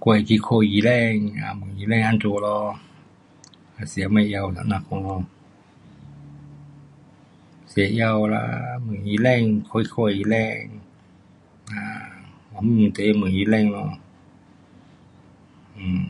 [0.00, 0.90] 我会去看医生
[1.44, 2.78] ，um 问医生这样咯。
[3.76, 5.24] 得吃什么药这样咯。
[7.66, 8.40] 吃药啦，
[8.86, 9.24] 问医生，
[9.68, 10.34] 看看医生。
[11.72, 12.10] um
[12.54, 13.98] 我们得问医生咯。
[15.74, 16.06] um